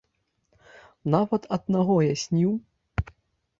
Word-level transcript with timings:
Нават 1.17 1.45
аднаго 1.59 1.95
я 2.07 2.15
сніў. 2.25 2.51